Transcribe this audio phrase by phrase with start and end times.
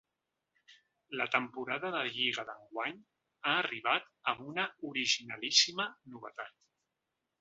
[1.19, 2.97] La temporada de lliga d’enguany
[3.49, 6.57] ha arribat amb una originalíssima novetat.